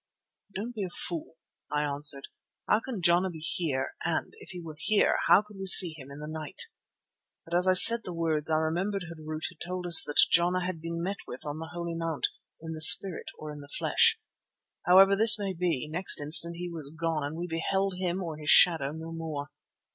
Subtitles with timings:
[0.55, 1.35] "Don't be a fool,"
[1.71, 2.27] I answered.
[2.67, 6.09] "How can Jana be here and, if he were here, how could we see him
[6.09, 6.63] in the night?"
[7.45, 10.81] But as I said the words I remembered Harût had told us that Jana had
[10.81, 12.29] been met with on the Holy Mount
[12.59, 14.19] "in the spirit or in the flesh."
[14.87, 18.49] However this may be, next instant he was gone and we beheld him or his
[18.49, 19.51] shadow no more.